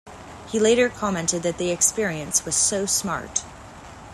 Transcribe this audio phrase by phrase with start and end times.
[0.47, 3.43] He later commented that the experience, was so smart.